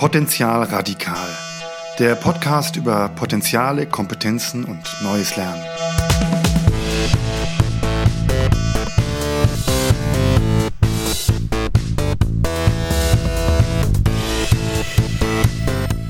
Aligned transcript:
Potenzial 0.00 0.62
radikal. 0.62 1.28
Der 1.98 2.14
Podcast 2.14 2.76
über 2.76 3.10
Potenziale, 3.10 3.84
Kompetenzen 3.84 4.64
und 4.64 4.80
neues 5.02 5.36
Lernen. 5.36 5.62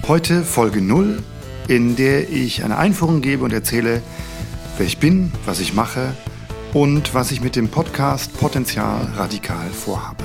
Heute 0.06 0.44
Folge 0.44 0.80
0, 0.80 1.20
in 1.66 1.96
der 1.96 2.30
ich 2.30 2.62
eine 2.62 2.78
Einführung 2.78 3.22
gebe 3.22 3.42
und 3.42 3.52
erzähle, 3.52 4.02
wer 4.78 4.86
ich 4.86 4.98
bin, 4.98 5.32
was 5.46 5.58
ich 5.58 5.74
mache 5.74 6.14
und 6.74 7.12
was 7.12 7.32
ich 7.32 7.40
mit 7.40 7.56
dem 7.56 7.68
Podcast 7.68 8.38
Potenzial 8.38 9.08
radikal 9.16 9.68
vorhabe. 9.70 10.22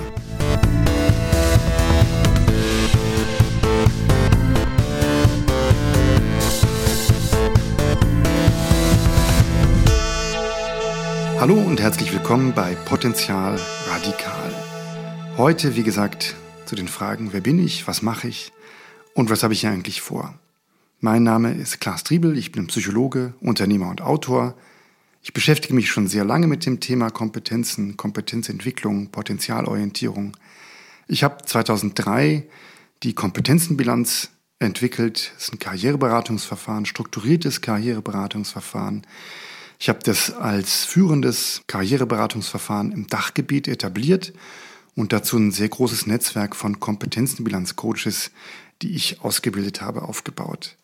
Hallo 11.48 11.62
und 11.62 11.80
herzlich 11.80 12.12
willkommen 12.12 12.54
bei 12.56 12.74
Potenzial 12.74 13.60
radikal. 13.88 14.52
Heute, 15.38 15.76
wie 15.76 15.84
gesagt, 15.84 16.36
zu 16.66 16.76
den 16.76 16.88
Fragen, 16.88 17.34
wer 17.34 17.42
bin 17.42 17.64
ich, 17.64 17.86
was 17.88 18.02
mache 18.02 18.28
ich 18.28 18.52
und 19.14 19.30
was 19.30 19.44
habe 19.44 19.54
ich 19.54 19.62
hier 19.62 19.70
eigentlich 19.70 20.02
vor. 20.02 20.34
Mein 21.02 21.22
Name 21.22 21.54
ist 21.54 21.80
Klaas 21.80 22.04
Triebel, 22.04 22.36
ich 22.36 22.52
bin 22.52 22.66
Psychologe, 22.66 23.36
Unternehmer 23.42 23.92
und 23.92 24.02
Autor. 24.02 24.56
Ich 25.22 25.34
beschäftige 25.34 25.76
mich 25.76 25.88
schon 25.92 26.08
sehr 26.08 26.26
lange 26.26 26.48
mit 26.48 26.66
dem 26.66 26.80
Thema 26.80 27.12
Kompetenzen, 27.12 27.96
Kompetenzentwicklung, 27.96 29.12
Potenzialorientierung. 29.12 30.36
Ich 31.08 31.24
habe 31.24 31.46
2003 31.46 32.44
die 33.04 33.14
Kompetenzenbilanz 33.14 34.32
entwickelt. 34.58 35.32
Das 35.36 35.44
ist 35.44 35.54
ein 35.54 35.60
Karriereberatungsverfahren, 35.60 36.88
strukturiertes 36.88 37.62
Karriereberatungsverfahren. 37.62 39.06
Ich 39.80 39.90
habe 39.90 40.00
das 40.04 40.32
als 40.32 40.86
führendes 40.86 41.64
Karriereberatungsverfahren 41.68 42.92
im 42.92 43.08
Dachgebiet 43.08 43.68
etabliert 43.68 44.34
und 44.96 45.12
dazu 45.12 45.38
ein 45.38 45.52
sehr 45.52 45.70
großes 45.70 46.08
Netzwerk 46.08 46.56
von 46.56 46.80
Kompetenzenbilanzcoaches, 46.80 48.32
die 48.82 48.96
ich 48.96 49.22
ausgebildet 49.22 49.82
habe, 49.82 50.04
aufgebaut. 50.04 50.78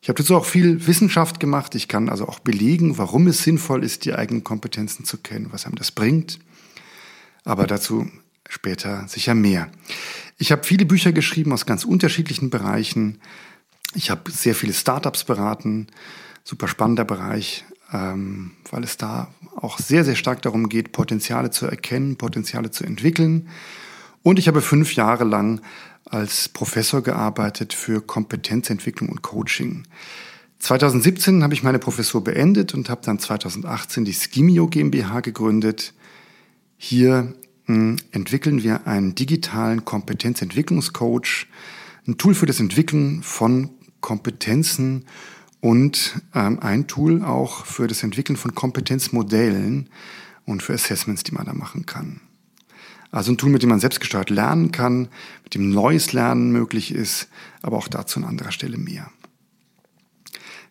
Ich 0.00 0.08
habe 0.08 0.22
dazu 0.22 0.36
auch 0.36 0.44
viel 0.44 0.86
Wissenschaft 0.86 1.40
gemacht. 1.40 1.74
Ich 1.74 1.88
kann 1.88 2.08
also 2.08 2.28
auch 2.28 2.38
belegen, 2.38 2.98
warum 2.98 3.26
es 3.26 3.42
sinnvoll 3.42 3.82
ist, 3.82 4.04
die 4.04 4.14
eigenen 4.14 4.44
Kompetenzen 4.44 5.04
zu 5.04 5.18
kennen, 5.18 5.48
was 5.50 5.66
einem 5.66 5.74
das 5.74 5.90
bringt. 5.90 6.38
Aber 7.44 7.66
dazu 7.66 8.08
später 8.48 9.08
sicher 9.08 9.34
mehr. 9.34 9.68
Ich 10.38 10.52
habe 10.52 10.64
viele 10.64 10.86
Bücher 10.86 11.12
geschrieben 11.12 11.52
aus 11.52 11.66
ganz 11.66 11.84
unterschiedlichen 11.84 12.50
Bereichen. 12.50 13.20
Ich 13.94 14.10
habe 14.10 14.30
sehr 14.30 14.54
viele 14.54 14.74
Startups 14.74 15.24
beraten, 15.24 15.88
super 16.44 16.68
spannender 16.68 17.04
Bereich, 17.04 17.64
ähm, 17.92 18.52
weil 18.70 18.84
es 18.84 18.96
da 18.96 19.28
auch 19.56 19.78
sehr, 19.78 20.04
sehr 20.04 20.16
stark 20.16 20.42
darum 20.42 20.68
geht, 20.68 20.92
Potenziale 20.92 21.50
zu 21.50 21.66
erkennen, 21.66 22.16
Potenziale 22.16 22.70
zu 22.70 22.84
entwickeln. 22.84 23.48
Und 24.22 24.38
ich 24.38 24.48
habe 24.48 24.60
fünf 24.60 24.94
Jahre 24.94 25.24
lang 25.24 25.60
als 26.04 26.48
Professor 26.48 27.02
gearbeitet 27.02 27.72
für 27.72 28.00
Kompetenzentwicklung 28.00 29.08
und 29.08 29.22
Coaching. 29.22 29.84
2017 30.58 31.42
habe 31.42 31.54
ich 31.54 31.62
meine 31.62 31.78
Professur 31.78 32.24
beendet 32.24 32.74
und 32.74 32.88
habe 32.88 33.02
dann 33.04 33.18
2018 33.18 34.04
die 34.04 34.12
Skimio 34.12 34.68
GmbH 34.68 35.20
gegründet. 35.20 35.92
Hier 36.76 37.34
hm, 37.66 37.96
entwickeln 38.10 38.62
wir 38.62 38.86
einen 38.86 39.14
digitalen 39.14 39.84
Kompetenzentwicklungscoach, 39.84 41.46
ein 42.06 42.18
Tool 42.18 42.34
für 42.34 42.46
das 42.46 42.60
Entwickeln 42.60 43.22
von 43.22 43.70
Kompetenzen 44.00 45.04
und 45.60 46.20
ähm, 46.34 46.58
ein 46.60 46.86
Tool 46.86 47.24
auch 47.24 47.66
für 47.66 47.86
das 47.86 48.02
Entwickeln 48.02 48.36
von 48.36 48.54
Kompetenzmodellen 48.54 49.88
und 50.44 50.62
für 50.62 50.74
Assessments, 50.74 51.24
die 51.24 51.32
man 51.32 51.46
da 51.46 51.54
machen 51.54 51.86
kann. 51.86 52.20
Also 53.10 53.32
ein 53.32 53.38
Tool, 53.38 53.50
mit 53.50 53.62
dem 53.62 53.70
man 53.70 53.80
selbstgesteuert 53.80 54.30
lernen 54.30 54.72
kann, 54.72 55.08
mit 55.44 55.54
dem 55.54 55.70
neues 55.70 56.12
Lernen 56.12 56.52
möglich 56.52 56.92
ist, 56.92 57.28
aber 57.62 57.76
auch 57.76 57.88
dazu 57.88 58.20
an 58.20 58.26
anderer 58.26 58.52
Stelle 58.52 58.78
mehr. 58.78 59.10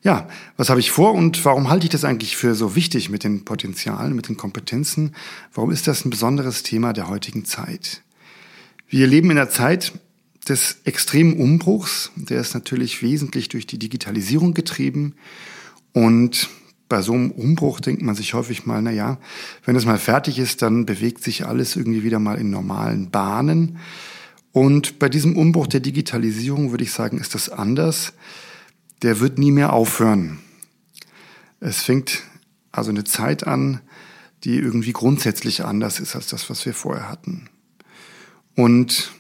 Ja, 0.03 0.28
was 0.56 0.69
habe 0.69 0.79
ich 0.79 0.91
vor 0.91 1.13
und 1.13 1.44
warum 1.45 1.69
halte 1.69 1.88
ich 1.88 1.90
das 1.90 2.03
eigentlich 2.03 2.38
für 2.38 2.53
so 2.53 2.75
wichtig 2.75 3.09
mit 3.09 3.24
den 3.24 3.44
Potenzialen, 3.44 4.16
mit 4.16 4.28
den 4.29 4.38
Kompetenzen? 4.38 5.16
Warum 5.51 5.72
ist 5.72 5.88
das 5.88 6.06
ein 6.06 6.12
besonderes 6.12 6.62
Thema 6.62 6.94
der 6.94 7.09
heutigen 7.09 7.44
Zeit? 7.44 8.03
Wir 8.88 9.07
leben 9.07 9.31
in 9.31 9.40
einer 9.40 9.50
Zeit 9.50 9.94
des 10.47 10.78
extremen 10.83 11.38
Umbruchs. 11.39 12.11
Der 12.16 12.39
ist 12.39 12.53
natürlich 12.53 13.01
wesentlich 13.01 13.50
durch 13.50 13.67
die 13.67 13.79
Digitalisierung 13.79 14.53
getrieben 14.53 15.16
und 15.94 16.50
bei 16.88 17.01
so 17.01 17.13
einem 17.13 17.31
Umbruch 17.31 17.79
denkt 17.79 18.01
man 18.01 18.16
sich 18.16 18.33
häufig 18.33 18.66
mal, 18.66 18.81
na 18.81 18.91
ja, 18.91 19.17
wenn 19.63 19.75
es 19.75 19.85
mal 19.85 19.97
fertig 19.97 20.38
ist, 20.38 20.61
dann 20.61 20.85
bewegt 20.85 21.23
sich 21.23 21.45
alles 21.45 21.75
irgendwie 21.75 22.03
wieder 22.03 22.19
mal 22.19 22.38
in 22.38 22.50
normalen 22.51 23.09
Bahnen. 23.09 23.79
Und 24.51 25.00
bei 25.00 25.09
diesem 25.09 25.35
Umbruch 25.35 25.67
der 25.67 25.79
Digitalisierung 25.79 26.72
würde 26.72 26.83
ich 26.83 26.91
sagen, 26.91 27.17
ist 27.17 27.33
das 27.33 27.50
anders. 27.50 28.13
Der 29.01 29.19
wird 29.19 29.39
nie 29.39 29.51
mehr 29.51 29.73
aufhören. 29.73 30.39
Es 31.59 31.81
fängt 31.81 32.22
also 32.72 32.91
eine 32.91 33.03
Zeit 33.03 33.47
an, 33.47 33.81
die 34.44 34.57
irgendwie 34.57 34.94
grundsätzlich 34.94 35.66
anders 35.66 36.00
ist 36.00 36.16
als 36.16 36.27
das, 36.27 36.50
was 36.50 36.66
wir 36.66 36.73
vorher 36.73 37.09
hatten. 37.09 37.50
Und 38.56 39.12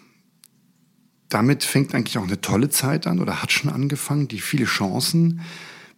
damit 1.35 1.65
fängt 1.65 1.93
eigentlich 1.93 2.17
auch 2.17 2.23
eine 2.23 2.39
tolle 2.39 2.69
Zeit 2.69 3.07
an 3.07 3.19
oder 3.19 3.41
hat 3.41 3.51
schon 3.51 3.69
angefangen, 3.69 4.29
die 4.29 4.39
viele 4.39 4.63
Chancen 4.63 5.41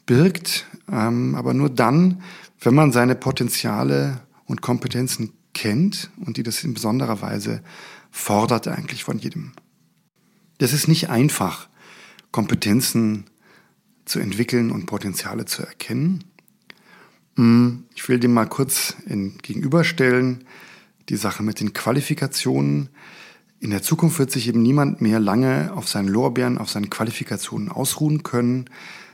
birgt, 0.07 0.65
ähm, 0.91 1.35
aber 1.35 1.53
nur 1.53 1.69
dann, 1.69 2.23
wenn 2.59 2.73
man 2.73 2.91
seine 2.91 3.13
Potenziale 3.13 4.19
und 4.45 4.63
Kompetenzen 4.63 5.33
kennt 5.53 6.09
und 6.25 6.37
die 6.37 6.43
das 6.43 6.63
in 6.63 6.73
besonderer 6.73 7.21
Weise 7.21 7.61
fordert 8.09 8.67
eigentlich 8.67 9.03
von 9.03 9.19
jedem. 9.19 9.51
Das 10.57 10.73
ist 10.73 10.87
nicht 10.87 11.11
einfach, 11.11 11.69
Kompetenzen 12.31 13.25
zu 14.05 14.17
entwickeln 14.17 14.71
und 14.71 14.87
Potenziale 14.87 15.45
zu 15.45 15.61
erkennen. 15.61 16.23
Hm, 17.35 17.83
ich 17.93 18.09
will 18.09 18.19
dem 18.19 18.33
mal 18.33 18.47
kurz 18.47 18.95
in, 19.05 19.37
gegenüberstellen, 19.37 20.45
die 21.09 21.15
Sache 21.15 21.43
mit 21.43 21.59
den 21.59 21.73
Qualifikationen. 21.73 22.89
In 23.59 23.71
der 23.71 23.81
Zukunft 23.81 24.19
wird 24.19 24.31
sich 24.31 24.47
eben 24.47 24.61
niemand 24.61 25.01
mehr 25.01 25.19
lange 25.19 25.71
auf 25.73 25.87
seinen 25.87 26.07
Lorbeeren, 26.07 26.59
auf 26.59 26.69
seinen 26.69 26.91
Qualifikationen 26.91 27.69
ausruhen 27.69 28.21
können. 28.21 28.69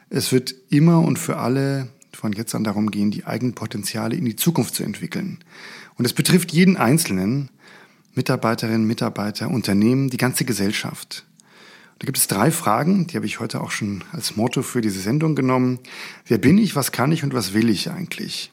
Es 0.10 0.32
wird 0.32 0.54
immer 0.70 1.00
und 1.00 1.18
für 1.18 1.38
alle 1.38 1.88
von 2.12 2.34
jetzt 2.34 2.54
an 2.54 2.64
darum 2.64 2.92
gehen, 2.92 3.10
die 3.10 3.26
eigenen 3.26 3.56
Potenziale 3.56 4.16
in 4.16 4.26
die 4.26 4.36
Zukunft 4.36 4.76
zu 4.76 4.84
entwickeln. 4.84 5.40
Und 5.96 6.06
es 6.06 6.14
betrifft 6.14 6.52
jeden 6.52 6.78
Einzelnen, 6.78 7.50
Mitarbeiterinnen, 8.16 8.86
Mitarbeiter, 8.86 9.50
Unternehmen, 9.50 10.10
die 10.10 10.18
ganze 10.18 10.46
Gesellschaft. 10.46 11.26
Da 12.00 12.06
gibt 12.06 12.18
es 12.18 12.28
drei 12.28 12.52
Fragen, 12.52 13.08
die 13.08 13.16
habe 13.16 13.26
ich 13.26 13.40
heute 13.40 13.62
auch 13.62 13.72
schon 13.72 14.04
als 14.12 14.36
Motto 14.36 14.62
für 14.62 14.82
diese 14.82 15.00
Sendung 15.00 15.36
genommen. 15.36 15.80
Wer 16.26 16.38
bin 16.38 16.58
ich, 16.58 16.76
was 16.76 16.92
kann 16.92 17.12
ich 17.12 17.24
und 17.24 17.34
was 17.34 17.54
will 17.54 17.70
ich 17.70 17.90
eigentlich? 17.90 18.52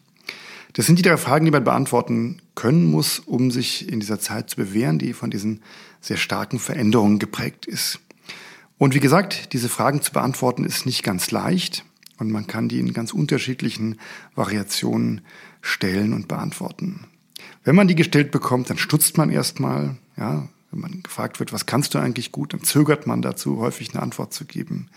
Das 0.75 0.87
sind 0.87 0.99
die 0.99 1.03
drei 1.03 1.17
Fragen, 1.17 1.47
die 1.47 1.51
man 1.51 1.65
beantworten 1.65 2.41
können 2.61 2.91
muss, 2.91 3.21
um 3.21 3.51
sich 3.51 3.89
in 3.89 4.01
dieser 4.01 4.21
Zeit 4.21 4.51
zu 4.51 4.57
bewähren, 4.57 4.99
die 4.99 5.15
von 5.15 5.31
diesen 5.31 5.63
sehr 6.03 6.19
starken 6.19 6.59
Veränderungen 6.59 7.19
geprägt 7.19 7.65
ist. 7.65 8.01
Und 8.77 8.95
wie 8.95 9.01
gesagt, 9.01 9.55
diese 9.55 9.71
Fragen 9.71 10.03
zu 10.03 10.13
beantworten 10.13 10.65
ist 10.65 10.85
nicht 10.85 11.03
ganz 11.03 11.31
leicht 11.31 11.87
und 12.19 12.31
man 12.31 12.47
kann 12.47 12.69
die 12.69 12.79
in 12.79 12.93
ganz 12.93 13.15
unterschiedlichen 13.15 13.99
Variationen 14.35 15.23
stellen 15.63 16.13
und 16.13 16.29
beantworten. 16.29 17.07
Wenn 17.65 17.77
man 17.77 17.89
die 17.89 17.95
gestellt 17.95 18.31
bekommt, 18.31 18.69
dann 18.69 18.77
stutzt 18.77 19.17
man 19.17 19.31
erstmal, 19.31 19.97
ja, 20.19 20.47
wenn 20.71 20.81
man 20.81 21.03
gefragt 21.03 21.41
wird, 21.41 21.55
was 21.55 21.65
kannst 21.65 21.95
du 21.95 21.99
eigentlich 21.99 22.31
gut, 22.31 22.53
dann 22.53 22.63
zögert 22.63 23.07
man 23.07 23.23
dazu, 23.23 23.59
häufig 23.59 23.95
eine 23.95 24.03
Antwort 24.03 24.35
zu 24.35 24.45
geben. 24.45 24.91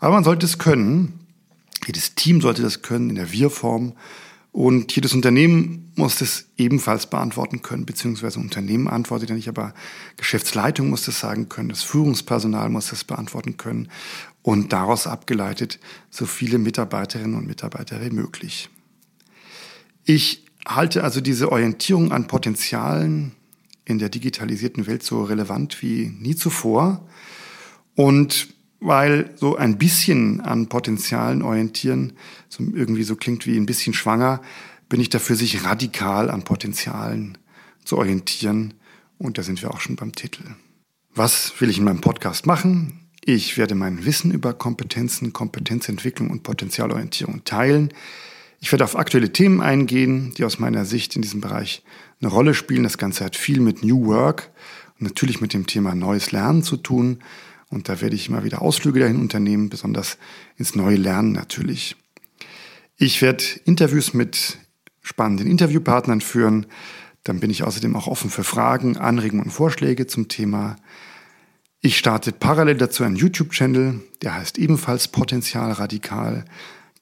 Aber 0.00 0.14
man 0.14 0.24
sollte 0.24 0.46
es 0.46 0.58
können. 0.58 1.20
Jedes 1.86 2.16
Team 2.16 2.40
sollte 2.40 2.62
das 2.62 2.82
können 2.82 3.08
in 3.08 3.14
der 3.14 3.30
Wir-Form. 3.30 3.92
Und 4.58 4.92
jedes 4.96 5.14
Unternehmen 5.14 5.92
muss 5.94 6.18
das 6.18 6.46
ebenfalls 6.56 7.08
beantworten 7.08 7.62
können, 7.62 7.86
beziehungsweise 7.86 8.40
Unternehmen 8.40 8.88
antwortet 8.88 9.28
ja 9.30 9.36
nicht, 9.36 9.48
aber 9.48 9.72
Geschäftsleitung 10.16 10.90
muss 10.90 11.04
das 11.04 11.20
sagen 11.20 11.48
können, 11.48 11.68
das 11.68 11.84
Führungspersonal 11.84 12.68
muss 12.68 12.90
das 12.90 13.04
beantworten 13.04 13.56
können 13.56 13.88
und 14.42 14.72
daraus 14.72 15.06
abgeleitet 15.06 15.78
so 16.10 16.26
viele 16.26 16.58
Mitarbeiterinnen 16.58 17.36
und 17.36 17.46
Mitarbeiter 17.46 18.04
wie 18.04 18.10
möglich. 18.10 18.68
Ich 20.04 20.44
halte 20.66 21.04
also 21.04 21.20
diese 21.20 21.52
Orientierung 21.52 22.10
an 22.10 22.26
Potenzialen 22.26 23.36
in 23.84 24.00
der 24.00 24.08
digitalisierten 24.08 24.88
Welt 24.88 25.04
so 25.04 25.22
relevant 25.22 25.80
wie 25.82 26.12
nie 26.18 26.34
zuvor 26.34 27.06
und 27.94 28.48
weil 28.80 29.30
so 29.36 29.56
ein 29.56 29.78
bisschen 29.78 30.40
an 30.40 30.68
Potenzialen 30.68 31.42
orientieren, 31.42 32.12
so 32.48 32.62
irgendwie 32.62 33.02
so 33.02 33.16
klingt 33.16 33.46
wie 33.46 33.56
ein 33.56 33.66
bisschen 33.66 33.94
schwanger, 33.94 34.40
bin 34.88 35.00
ich 35.00 35.08
dafür, 35.08 35.36
sich 35.36 35.64
radikal 35.64 36.30
an 36.30 36.44
Potenzialen 36.44 37.38
zu 37.84 37.98
orientieren. 37.98 38.74
Und 39.18 39.38
da 39.38 39.42
sind 39.42 39.60
wir 39.62 39.70
auch 39.70 39.80
schon 39.80 39.96
beim 39.96 40.12
Titel. 40.12 40.44
Was 41.14 41.60
will 41.60 41.70
ich 41.70 41.78
in 41.78 41.84
meinem 41.84 42.00
Podcast 42.00 42.46
machen? 42.46 43.00
Ich 43.24 43.58
werde 43.58 43.74
mein 43.74 44.06
Wissen 44.06 44.30
über 44.30 44.54
Kompetenzen, 44.54 45.32
Kompetenzentwicklung 45.32 46.30
und 46.30 46.44
Potenzialorientierung 46.44 47.44
teilen. 47.44 47.92
Ich 48.60 48.72
werde 48.72 48.84
auf 48.84 48.96
aktuelle 48.96 49.32
Themen 49.32 49.60
eingehen, 49.60 50.32
die 50.36 50.44
aus 50.44 50.58
meiner 50.58 50.84
Sicht 50.84 51.14
in 51.16 51.22
diesem 51.22 51.40
Bereich 51.40 51.82
eine 52.20 52.30
Rolle 52.30 52.54
spielen. 52.54 52.84
Das 52.84 52.98
Ganze 52.98 53.24
hat 53.24 53.36
viel 53.36 53.60
mit 53.60 53.84
New 53.84 54.06
Work 54.06 54.50
und 54.98 55.06
natürlich 55.06 55.40
mit 55.40 55.52
dem 55.52 55.66
Thema 55.66 55.94
Neues 55.94 56.32
Lernen 56.32 56.62
zu 56.62 56.76
tun. 56.76 57.18
Und 57.70 57.88
da 57.88 58.00
werde 58.00 58.16
ich 58.16 58.28
immer 58.28 58.44
wieder 58.44 58.62
Ausflüge 58.62 59.00
dahin 59.00 59.20
unternehmen, 59.20 59.68
besonders 59.68 60.18
ins 60.56 60.74
neue 60.74 60.96
Lernen 60.96 61.32
natürlich. 61.32 61.96
Ich 62.96 63.22
werde 63.22 63.44
Interviews 63.64 64.14
mit 64.14 64.58
spannenden 65.02 65.46
Interviewpartnern 65.46 66.20
führen. 66.20 66.66
Dann 67.24 67.40
bin 67.40 67.50
ich 67.50 67.62
außerdem 67.62 67.94
auch 67.94 68.06
offen 68.06 68.30
für 68.30 68.44
Fragen, 68.44 68.96
Anregungen 68.96 69.44
und 69.44 69.50
Vorschläge 69.50 70.06
zum 70.06 70.28
Thema. 70.28 70.76
Ich 71.80 71.96
starte 71.96 72.32
parallel 72.32 72.76
dazu 72.76 73.04
einen 73.04 73.16
YouTube-Channel, 73.16 74.00
der 74.22 74.34
heißt 74.34 74.58
ebenfalls 74.58 75.08
Potenzial 75.08 75.70
Radikal. 75.72 76.44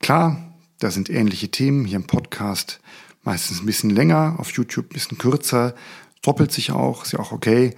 Klar, 0.00 0.54
da 0.80 0.90
sind 0.90 1.08
ähnliche 1.08 1.50
Themen 1.50 1.86
hier 1.86 1.96
im 1.96 2.06
Podcast, 2.06 2.80
meistens 3.22 3.60
ein 3.60 3.66
bisschen 3.66 3.90
länger, 3.90 4.36
auf 4.38 4.50
YouTube 4.52 4.90
ein 4.90 4.94
bisschen 4.94 5.16
kürzer, 5.16 5.74
doppelt 6.20 6.52
sich 6.52 6.72
auch, 6.72 7.04
ist 7.04 7.12
ja 7.12 7.20
auch 7.20 7.32
okay. 7.32 7.74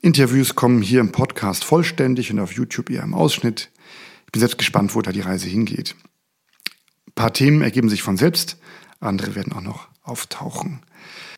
Interviews 0.00 0.54
kommen 0.54 0.80
hier 0.80 1.00
im 1.00 1.12
Podcast 1.12 1.64
vollständig 1.64 2.30
und 2.32 2.40
auf 2.40 2.52
YouTube 2.52 2.90
eher 2.90 3.02
im 3.02 3.14
Ausschnitt. 3.14 3.70
Ich 4.26 4.32
bin 4.32 4.40
selbst 4.40 4.58
gespannt, 4.58 4.94
wo 4.94 5.02
da 5.02 5.12
die 5.12 5.20
Reise 5.20 5.46
hingeht. 5.46 5.94
Ein 7.06 7.12
paar 7.14 7.32
Themen 7.32 7.60
ergeben 7.60 7.90
sich 7.90 8.02
von 8.02 8.16
selbst, 8.16 8.56
andere 9.00 9.34
werden 9.34 9.52
auch 9.52 9.60
noch 9.60 9.88
auftauchen. 10.02 10.80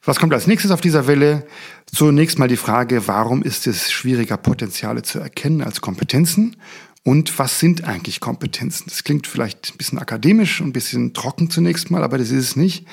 Was 0.05 0.19
kommt 0.21 0.33
als 0.33 0.47
nächstes 0.47 0.71
auf 0.71 0.81
dieser 0.81 1.09
Welle? 1.09 1.47
Zunächst 1.87 2.39
mal 2.39 2.49
die 2.49 2.57
Frage, 2.57 3.09
warum 3.09 3.43
ist 3.43 3.67
es 3.67 3.91
schwieriger, 3.91 4.37
Potenziale 4.37 5.03
zu 5.03 5.19
erkennen 5.19 5.63
als 5.63 5.81
Kompetenzen? 5.81 6.57
Und 7.03 7.39
was 7.39 7.61
sind 7.61 7.85
eigentlich 7.85 8.19
Kompetenzen? 8.19 8.87
Das 8.89 9.05
klingt 9.05 9.29
vielleicht 9.29 9.73
ein 9.73 9.77
bisschen 9.79 9.99
akademisch 9.99 10.61
und 10.61 10.69
ein 10.69 10.73
bisschen 10.73 11.15
trocken 11.15 11.51
zunächst 11.51 11.91
mal, 11.91 12.03
aber 12.03 12.19
das 12.19 12.31
ist 12.31 12.45
es 12.45 12.57
nicht. 12.57 12.85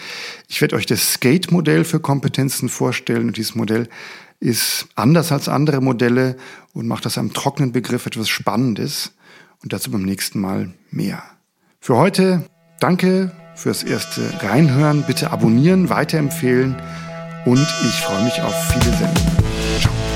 Ich 0.47 0.61
werde 0.61 0.75
euch 0.75 0.85
das 0.85 1.13
Skate-Modell 1.13 1.83
für 1.83 1.99
Kompetenzen 1.99 2.69
vorstellen 2.69 3.27
und 3.27 3.37
dieses 3.37 3.55
Modell 3.55 3.89
ist 4.43 4.87
anders 4.95 5.31
als 5.31 5.47
andere 5.47 5.79
Modelle 5.79 6.35
und 6.73 6.85
macht 6.85 7.05
aus 7.05 7.17
einem 7.17 7.33
trockenen 7.33 7.71
Begriff 7.71 8.05
etwas 8.05 8.27
Spannendes 8.27 9.13
und 9.63 9.71
dazu 9.71 9.89
beim 9.89 10.03
nächsten 10.03 10.41
Mal 10.41 10.73
mehr. 10.91 11.23
Für 11.79 11.95
heute 11.95 12.43
danke 12.79 13.31
fürs 13.55 13.83
erste 13.83 14.21
Reinhören. 14.41 15.03
Bitte 15.07 15.31
abonnieren, 15.31 15.89
weiterempfehlen 15.89 16.75
und 17.45 17.67
ich 17.85 18.01
freue 18.01 18.25
mich 18.25 18.41
auf 18.41 18.53
viele 18.71 18.97
Sendungen. 18.97 20.12